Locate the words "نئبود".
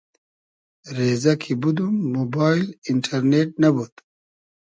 3.61-3.93